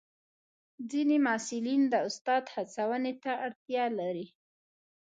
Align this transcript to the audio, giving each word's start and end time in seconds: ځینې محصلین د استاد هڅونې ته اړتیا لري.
ځینې 0.91 1.17
محصلین 1.25 1.81
د 1.89 1.95
استاد 2.07 2.43
هڅونې 2.55 3.13
ته 3.23 3.31
اړتیا 3.45 3.85
لري. 3.99 4.27